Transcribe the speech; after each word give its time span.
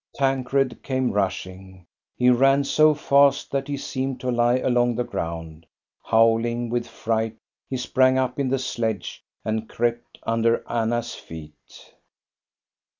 Tancred 0.15 0.81
came 0.81 1.11
rushing. 1.11 1.85
He 2.17 2.31
ran 2.31 2.63
so 2.63 2.95
fast 2.95 3.51
that 3.51 3.67
he 3.67 3.77
74 3.77 3.77
THE 3.77 3.85
STORY 3.85 4.09
OF 4.09 4.15
GOSTA 4.15 4.15
BERUNG 4.15 4.15
seemed 4.15 4.19
to 4.19 4.41
lie 4.41 4.67
along 4.67 4.95
the 4.95 5.03
ground. 5.03 5.65
Howling 6.05 6.69
with 6.71 6.87
fright, 6.87 7.35
he 7.69 7.77
sprang 7.77 8.17
up 8.17 8.39
in 8.39 8.49
the 8.49 8.57
sledge 8.57 9.21
and 9.45 9.69
crept 9.69 10.17
under 10.25 10.65
Anna's 10.67 11.13
feet. 11.13 11.93